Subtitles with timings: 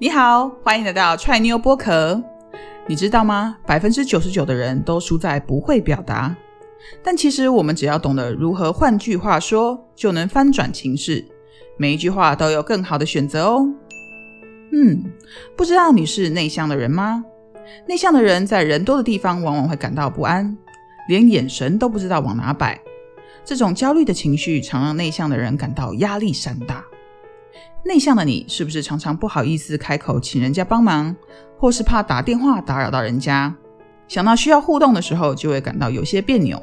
[0.00, 2.22] 你好，欢迎来到踹妞剥壳。
[2.86, 3.56] 你知道吗？
[3.66, 6.36] 百分之九十九的人都输在不会表达。
[7.02, 11.26] 但其实我们只要懂得如何换句话说，就能翻转情势。
[11.76, 13.68] 每一句话都有更好的选择哦。
[14.70, 15.02] 嗯，
[15.56, 17.24] 不知道你是内向的人吗？
[17.88, 20.56] 内向的人在人多的地方往往会感到不安，
[21.08, 22.80] 连眼神都不知道往哪摆。
[23.44, 26.84] 这种焦虑的情绪常让内向的人感到压力山大。
[27.84, 31.14] 内向的你是不是常常不好意思开口请人家帮忙，
[31.58, 33.54] 或是怕打电话打扰到人家？
[34.08, 36.62] 想到需要互动的时候，就会感到有些别扭。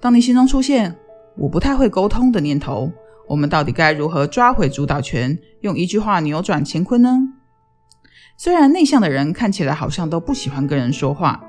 [0.00, 0.94] 当你心中出现
[1.36, 2.92] “我不太会沟通”的念头，
[3.26, 7.18] 我们到底该如何抓回主导权，用一句话扭转乾坤呢？
[8.36, 11.42] 虽然内向的人看起来好像都不喜欢跟人说话，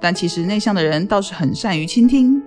[0.00, 2.42] 但其实内向的人倒是很善于倾听，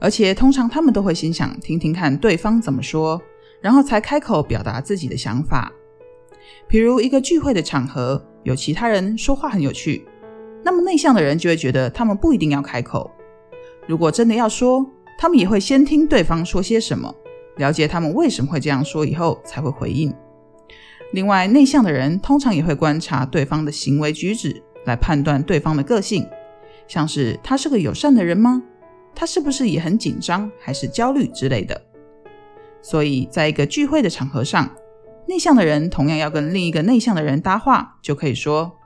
[0.00, 3.22] 而且通常他们都会心想听听看对方怎么说。
[3.64, 5.72] 然后才开口表达自己的想法。
[6.68, 10.06] 比如一个聚会的场合，有其他人说话很有趣，
[10.62, 13.10] 那么内向的人就会觉得他们不一定要开口。
[13.86, 14.84] 如果真的要说，
[15.16, 17.14] 他们也会先听对方说些什么，
[17.56, 20.12] 了解他们为什么会这样说，以后才会回应。
[21.14, 26.28] 另外，内向的人通常也会观察对方的行为举止，来判断对方的个性，
[26.86, 28.62] 像是他是个友善的人吗？
[29.14, 31.80] 他是不是也很紧张，还是焦虑之类的？
[32.84, 34.68] 所以，在一个聚会的场合上，
[35.26, 38.76] 内向的人同样要跟另一个内向的人搭话，就可以说：“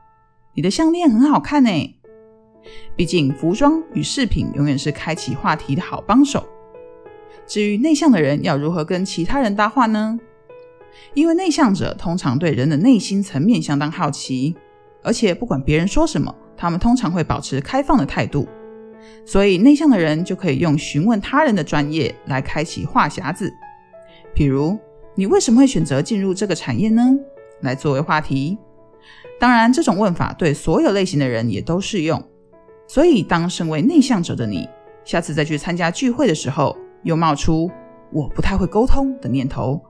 [0.54, 1.70] 你的项链很好看呢。”
[2.94, 6.46] 毕竟，服装与饰品永远是开启话题的好帮手。
[7.44, 10.16] 至于内向的人要如何跟其他人搭话呢？
[11.12, 14.54] 因为内向者通常对人的内心层面相当好奇，
[15.02, 18.46] 而且不管别人说什么，他们通常会保持开放的态度。
[19.24, 23.52] 所以，内向的人就可以用询问他人的专业来开启话匣子。
[24.34, 24.78] 比如，
[25.14, 27.02] 你为什么会选择进入这个产业呢？
[27.62, 28.56] 来作为话题。
[29.40, 32.22] 当然，这种问法对所有类型的人也都适用。
[32.86, 34.68] 所以，当身为内向者的你，
[35.04, 37.70] 下次再去参加聚会的时候，又冒出
[38.12, 39.80] “我不太会沟通”的念头，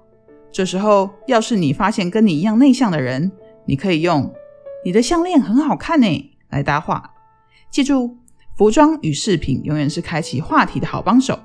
[0.51, 3.31] 这时候，要是你发现跟你一样内向的人，
[3.67, 4.33] 你可以用
[4.85, 7.15] “你的项链很好看呢”来搭话。
[7.71, 8.17] 记住，
[8.57, 11.39] 服装与饰品永远是开启话题的好帮手。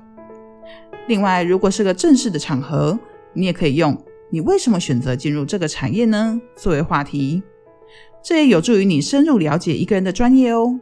[1.06, 2.98] 另外，如果是个正式的场合，
[3.34, 3.96] 你也可以用
[4.30, 7.42] “你为什么选择进入这个产业呢”作为话题，
[8.22, 10.80] 这也有助于你深入了解一个人的专业哦。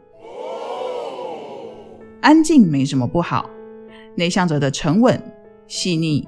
[2.21, 3.49] 安静没什么不好，
[4.15, 5.21] 内向者的沉稳、
[5.67, 6.25] 细腻、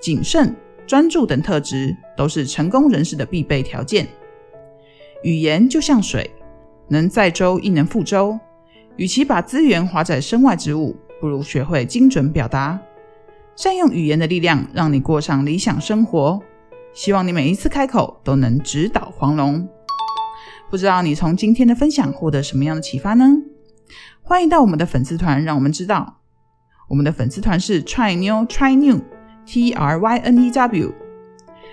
[0.00, 0.52] 谨慎、
[0.84, 4.04] 专注等特质都是成功人士的必备条件。
[5.22, 6.28] 语言就像水，
[6.88, 8.36] 能载舟亦能覆舟。
[8.96, 12.80] 与其把资源花在身外之物，不如学会精准表达。
[13.58, 16.40] 善用语言的力量，让你过上理想生活。
[16.92, 19.68] 希望你每一次开口都能直捣黄龙。
[20.70, 23.24] 不知道你从今天的分享获得什么样的启发呢？
[24.22, 26.20] 欢迎到我们的粉丝团，让我们知道。
[26.88, 29.00] 我们的粉丝团是 Try New Try New
[29.44, 30.94] T R Y N E W。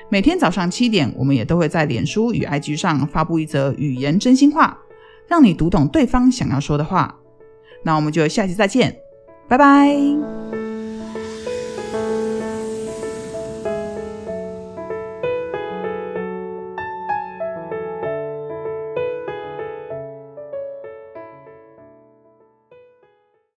[0.09, 4.75] 每天早上七点，我们也都会在脸书与 IG 上发布一则语言真心话，
[5.28, 7.16] 让你读懂对方想要说的话。
[7.84, 8.97] 那我们就下期再见，
[9.47, 10.44] 拜拜。